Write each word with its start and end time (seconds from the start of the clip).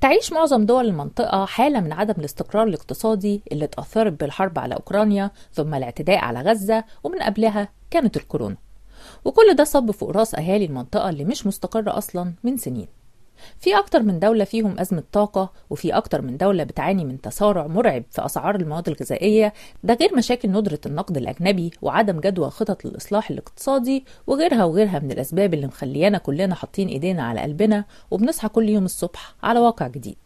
تعيش 0.00 0.32
معظم 0.32 0.66
دول 0.66 0.86
المنطقة 0.86 1.44
حالة 1.44 1.80
من 1.80 1.92
عدم 1.92 2.14
الاستقرار 2.18 2.66
الاقتصادي 2.66 3.42
اللي 3.52 3.64
اتأثرت 3.64 4.12
بالحرب 4.20 4.58
على 4.58 4.74
أوكرانيا 4.74 5.30
ثم 5.52 5.74
الاعتداء 5.74 6.18
على 6.18 6.40
غزة 6.40 6.84
ومن 7.04 7.18
قبلها 7.18 7.68
كانت 7.90 8.16
الكورونا. 8.16 8.56
وكل 9.24 9.54
ده 9.54 9.64
صب 9.64 9.90
فوق 9.90 10.10
رأس 10.10 10.34
أهالي 10.34 10.64
المنطقة 10.64 11.08
اللي 11.10 11.24
مش 11.24 11.46
مستقرة 11.46 11.98
أصلا 11.98 12.32
من 12.44 12.56
سنين. 12.56 12.86
في 13.58 13.78
أكتر 13.78 14.02
من 14.02 14.18
دولة 14.18 14.44
فيهم 14.44 14.78
أزمة 14.78 15.02
طاقة 15.12 15.52
وفي 15.70 15.96
أكتر 15.96 16.22
من 16.22 16.36
دولة 16.36 16.64
بتعاني 16.64 17.04
من 17.04 17.20
تسارع 17.20 17.66
مرعب 17.66 18.02
في 18.10 18.24
أسعار 18.24 18.54
المواد 18.54 18.88
الغذائية. 18.88 19.52
ده 19.84 19.94
غير 20.00 20.16
مشاكل 20.16 20.50
ندرة 20.50 20.80
النقد 20.86 21.16
الأجنبي 21.16 21.70
وعدم 21.82 22.20
جدوى 22.20 22.50
خطط 22.50 22.84
للإصلاح 22.84 23.30
الاقتصادي 23.30 24.04
وغيرها 24.26 24.64
وغيرها 24.64 24.98
من 24.98 25.12
الأسباب 25.12 25.54
اللي 25.54 25.66
مخليانا 25.66 26.18
كلنا 26.18 26.54
حاطين 26.54 26.88
إيدينا 26.88 27.22
على 27.22 27.40
قلبنا 27.40 27.84
وبنصحى 28.10 28.48
كل 28.48 28.68
يوم 28.68 28.84
الصبح 28.84 29.34
على 29.42 29.60
واقع 29.60 29.86
جديد. 29.88 30.18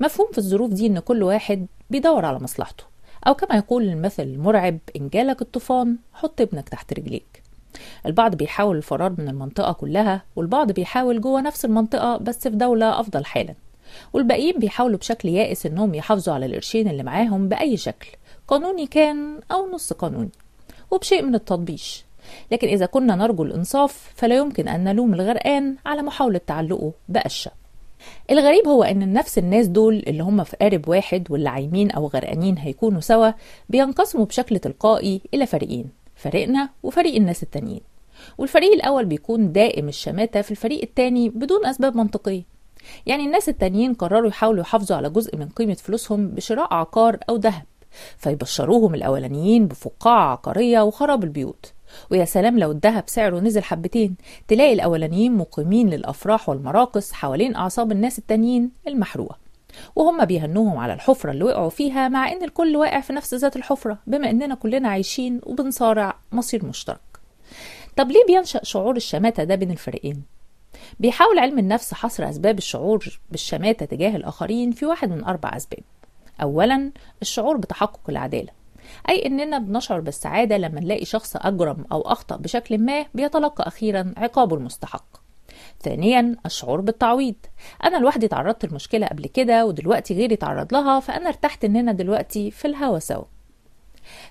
مفهوم 0.00 0.28
في 0.32 0.38
الظروف 0.38 0.70
دي 0.72 0.86
إن 0.86 0.98
كل 0.98 1.22
واحد 1.22 1.66
بيدور 1.90 2.24
على 2.24 2.38
مصلحته 2.38 2.84
أو 3.26 3.34
كما 3.34 3.56
يقول 3.56 3.82
المثل 3.88 4.22
المرعب 4.22 4.78
إن 4.96 5.08
جالك 5.08 5.42
الطوفان 5.42 5.96
حط 6.12 6.40
ابنك 6.40 6.68
تحت 6.68 6.92
رجليك. 6.92 7.41
البعض 8.06 8.34
بيحاول 8.34 8.76
الفرار 8.76 9.14
من 9.18 9.28
المنطقة 9.28 9.72
كلها 9.72 10.22
والبعض 10.36 10.72
بيحاول 10.72 11.20
جوه 11.20 11.40
نفس 11.40 11.64
المنطقة 11.64 12.16
بس 12.16 12.38
في 12.38 12.56
دولة 12.56 13.00
أفضل 13.00 13.24
حالا. 13.24 13.54
والباقيين 14.12 14.58
بيحاولوا 14.58 14.98
بشكل 14.98 15.28
يائس 15.28 15.66
إنهم 15.66 15.94
يحافظوا 15.94 16.34
على 16.34 16.46
القرشين 16.46 16.88
اللي 16.88 17.02
معاهم 17.02 17.48
بأي 17.48 17.76
شكل 17.76 18.08
قانوني 18.48 18.86
كان 18.86 19.40
أو 19.52 19.70
نص 19.70 19.92
قانوني 19.92 20.30
وبشيء 20.90 21.22
من 21.22 21.34
التطبيش. 21.34 22.04
لكن 22.52 22.68
إذا 22.68 22.86
كنا 22.86 23.16
نرجو 23.16 23.42
الإنصاف 23.42 24.12
فلا 24.16 24.36
يمكن 24.36 24.68
أن 24.68 24.84
نلوم 24.84 25.14
الغرقان 25.14 25.76
على 25.86 26.02
محاولة 26.02 26.40
تعلقه 26.46 26.92
بقشة 27.08 27.50
الغريب 28.30 28.68
هو 28.68 28.82
إن 28.82 29.12
نفس 29.12 29.38
الناس 29.38 29.66
دول 29.66 30.02
اللي 30.06 30.22
هم 30.22 30.44
في 30.44 30.56
قارب 30.56 30.88
واحد 30.88 31.30
واللي 31.30 31.48
عايمين 31.48 31.90
أو 31.90 32.06
غرقانين 32.06 32.58
هيكونوا 32.58 33.00
سوا 33.00 33.30
بينقسموا 33.68 34.24
بشكل 34.24 34.58
تلقائي 34.58 35.20
إلى 35.34 35.46
فريقين 35.46 35.84
فريقنا 36.16 36.68
وفريق 36.82 37.14
الناس 37.16 37.42
التانيين. 37.42 37.80
والفريق 38.38 38.72
الأول 38.72 39.04
بيكون 39.04 39.52
دائم 39.52 39.88
الشماتة 39.88 40.42
في 40.42 40.50
الفريق 40.50 40.82
التاني 40.82 41.28
بدون 41.28 41.66
أسباب 41.66 41.96
منطقية. 41.96 42.42
يعني 43.06 43.26
الناس 43.26 43.48
التانيين 43.48 43.94
قرروا 43.94 44.28
يحاولوا 44.28 44.60
يحافظوا 44.60 44.96
على 44.96 45.10
جزء 45.10 45.36
من 45.36 45.48
قيمة 45.48 45.74
فلوسهم 45.74 46.28
بشراء 46.28 46.74
عقار 46.74 47.18
أو 47.28 47.36
ذهب 47.36 47.62
فيبشروهم 48.16 48.94
الأولانيين 48.94 49.66
بفقاعة 49.66 50.32
عقارية 50.32 50.80
وخراب 50.80 51.24
البيوت. 51.24 51.72
ويا 52.10 52.24
سلام 52.24 52.58
لو 52.58 52.70
الذهب 52.70 53.04
سعره 53.06 53.40
نزل 53.40 53.62
حبتين 53.62 54.16
تلاقي 54.48 54.72
الأولانيين 54.72 55.36
مقيمين 55.36 55.90
للأفراح 55.90 56.48
والمراقص 56.48 57.12
حوالين 57.12 57.56
أعصاب 57.56 57.92
الناس 57.92 58.18
التانيين 58.18 58.70
المحروقة. 58.88 59.38
وهم 59.96 60.24
بيهنوهم 60.24 60.78
على 60.78 60.92
الحفرة 60.92 61.30
اللي 61.30 61.44
وقعوا 61.44 61.70
فيها 61.70 62.08
مع 62.08 62.32
إن 62.32 62.42
الكل 62.42 62.76
واقع 62.76 63.00
في 63.00 63.12
نفس 63.12 63.34
ذات 63.34 63.56
الحفرة 63.56 63.98
بما 64.06 64.30
إننا 64.30 64.54
كلنا 64.54 64.88
عايشين 64.88 65.40
وبنصارع 65.42 66.18
مصير 66.32 66.64
مشترك. 66.64 67.11
طب 67.96 68.10
ليه 68.10 68.24
بينشأ 68.26 68.64
شعور 68.64 68.96
الشماتة 68.96 69.44
ده 69.44 69.54
بين 69.54 69.70
الفريقين؟ 69.70 70.22
بيحاول 71.00 71.38
علم 71.38 71.58
النفس 71.58 71.94
حصر 71.94 72.28
أسباب 72.28 72.58
الشعور 72.58 73.20
بالشماتة 73.30 73.86
تجاه 73.86 74.16
الآخرين 74.16 74.70
في 74.72 74.86
واحد 74.86 75.10
من 75.10 75.24
أربع 75.24 75.56
أسباب. 75.56 75.80
أولا 76.42 76.92
الشعور 77.22 77.56
بتحقق 77.56 78.00
العدالة. 78.08 78.52
أي 79.08 79.26
إننا 79.26 79.58
بنشعر 79.58 80.00
بالسعادة 80.00 80.56
لما 80.56 80.80
نلاقي 80.80 81.04
شخص 81.04 81.36
أجرم 81.36 81.84
أو 81.92 82.00
أخطأ 82.00 82.36
بشكل 82.36 82.78
ما 82.78 83.06
بيتلقى 83.14 83.68
أخيرا 83.68 84.14
عقابه 84.16 84.56
المستحق. 84.56 85.04
ثانيا 85.80 86.36
الشعور 86.46 86.80
بالتعويض. 86.80 87.34
أنا 87.84 87.96
لوحدي 87.96 88.28
تعرضت 88.28 88.64
لمشكلة 88.64 89.06
قبل 89.06 89.26
كده 89.26 89.66
ودلوقتي 89.66 90.14
غيري 90.14 90.36
تعرض 90.36 90.74
لها 90.74 91.00
فأنا 91.00 91.28
ارتحت 91.28 91.64
إننا 91.64 91.92
دلوقتي 91.92 92.50
في 92.50 92.64
الهوا 92.64 92.98
سوا. 92.98 93.24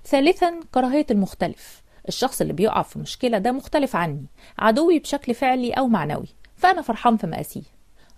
ثالثا 0.05 0.59
كراهية 0.73 1.05
المختلف. 1.11 1.80
الشخص 2.07 2.41
اللي 2.41 2.53
بيقع 2.53 2.81
في 2.81 2.99
مشكلة 2.99 3.37
ده 3.37 3.51
مختلف 3.51 3.95
عني 3.95 4.25
عدوي 4.59 4.99
بشكل 4.99 5.33
فعلي 5.33 5.71
أو 5.71 5.87
معنوي 5.87 6.27
فأنا 6.55 6.81
فرحان 6.81 7.17
في 7.17 7.27
مقاسيه 7.27 7.61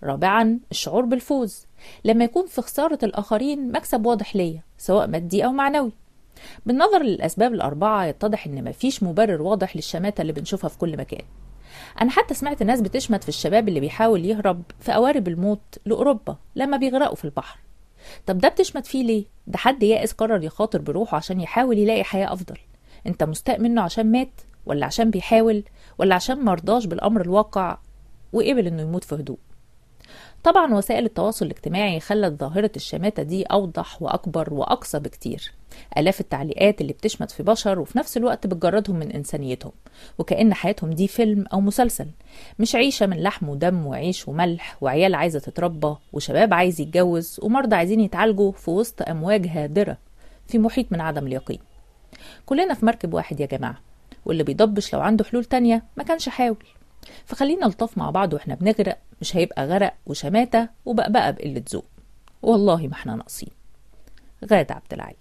رابعا 0.02 0.58
الشعور 0.70 1.04
بالفوز. 1.04 1.66
لما 2.04 2.24
يكون 2.24 2.46
في 2.46 2.62
خسارة 2.62 2.98
الآخرين 3.02 3.72
مكسب 3.72 4.06
واضح 4.06 4.36
ليا 4.36 4.62
سواء 4.78 5.06
مادي 5.06 5.44
أو 5.44 5.52
معنوي. 5.52 5.92
بالنظر 6.66 7.02
للأسباب 7.02 7.54
الأربعة 7.54 8.04
يتضح 8.04 8.46
إن 8.46 8.64
مفيش 8.64 9.02
مبرر 9.02 9.42
واضح 9.42 9.76
للشماتة 9.76 10.22
اللي 10.22 10.32
بنشوفها 10.32 10.68
في 10.68 10.78
كل 10.78 10.96
مكان. 10.96 11.24
أنا 12.00 12.10
حتى 12.10 12.34
سمعت 12.34 12.62
ناس 12.62 12.80
بتشمت 12.80 13.22
في 13.22 13.28
الشباب 13.28 13.68
اللي 13.68 13.80
بيحاول 13.80 14.24
يهرب 14.24 14.62
في 14.80 14.92
قوارب 14.92 15.28
الموت 15.28 15.78
لأوروبا 15.86 16.36
لما 16.56 16.76
بيغرقوا 16.76 17.16
في 17.16 17.24
البحر. 17.24 17.58
طب 18.26 18.38
ده 18.38 18.48
بتشمت 18.48 18.86
فيه 18.86 19.04
ليه؟ 19.04 19.24
ده 19.46 19.58
حد 19.58 19.82
يائس 19.82 20.12
قرر 20.12 20.44
يخاطر 20.44 20.80
بروحه 20.80 21.16
عشان 21.16 21.40
يحاول 21.40 21.78
يلاقي 21.78 22.04
حياة 22.04 22.32
أفضل. 22.32 22.58
أنت 23.06 23.24
مستاء 23.24 23.60
منه 23.60 23.82
عشان 23.82 24.12
مات 24.12 24.40
ولا 24.66 24.86
عشان 24.86 25.10
بيحاول 25.10 25.64
ولا 25.98 26.14
عشان 26.14 26.44
مرضاش 26.44 26.86
بالأمر 26.86 27.20
الواقع 27.20 27.78
وقبل 28.32 28.66
إنه 28.66 28.82
يموت 28.82 29.04
في 29.04 29.14
هدوء. 29.14 29.38
طبعا 30.44 30.74
وسائل 30.74 31.04
التواصل 31.04 31.46
الاجتماعي 31.46 32.00
خلت 32.00 32.40
ظاهرة 32.40 32.70
الشماتة 32.76 33.22
دي 33.22 33.42
أوضح 33.42 34.02
وأكبر 34.02 34.54
وأقصى 34.54 34.98
بكتير. 34.98 35.52
آلاف 35.98 36.20
التعليقات 36.20 36.80
اللي 36.80 36.92
بتشمت 36.92 37.30
في 37.30 37.42
بشر 37.42 37.78
وفي 37.78 37.98
نفس 37.98 38.16
الوقت 38.16 38.46
بتجردهم 38.46 38.96
من 38.96 39.12
إنسانيتهم 39.12 39.72
وكأن 40.18 40.54
حياتهم 40.54 40.90
دي 40.90 41.08
فيلم 41.08 41.44
أو 41.52 41.60
مسلسل. 41.60 42.06
مش 42.58 42.74
عيشة 42.76 43.06
من 43.06 43.22
لحم 43.22 43.48
ودم 43.48 43.86
وعيش 43.86 44.28
وملح 44.28 44.76
وعيال 44.80 45.14
عايزة 45.14 45.38
تتربى 45.38 45.94
وشباب 46.12 46.54
عايز 46.54 46.80
يتجوز 46.80 47.40
ومرضى 47.42 47.76
عايزين 47.76 48.00
يتعالجوا 48.00 48.52
في 48.52 48.70
وسط 48.70 49.02
أمواج 49.02 49.46
هادرة 49.46 49.98
في 50.46 50.58
محيط 50.58 50.92
من 50.92 51.00
عدم 51.00 51.26
اليقين. 51.26 51.58
كلنا 52.46 52.74
في 52.74 52.86
مركب 52.86 53.14
واحد 53.14 53.40
يا 53.40 53.46
جماعة 53.46 53.80
واللي 54.24 54.42
بيضبش 54.44 54.94
لو 54.94 55.00
عنده 55.00 55.24
حلول 55.24 55.44
تانية 55.44 55.84
ما 55.96 56.04
كانش 56.04 56.28
حاول. 56.28 56.66
فخلينا 57.26 57.66
نلطف 57.66 57.98
مع 57.98 58.10
بعض 58.10 58.32
وإحنا 58.34 58.54
بنغرق 58.54 58.98
مش 59.20 59.36
هيبقى 59.36 59.66
غرق 59.66 59.94
وشماتة 60.06 60.68
وبقبقة 60.84 61.30
بقلة 61.30 61.62
ذوق 61.72 61.84
والله 62.42 62.86
ما 62.86 62.92
إحنا 62.92 63.14
ناقصين. 63.16 63.48
غادة 64.50 64.74
عبد 64.74 64.92
العالي 64.92 65.16